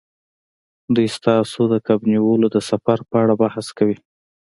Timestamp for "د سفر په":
2.55-3.15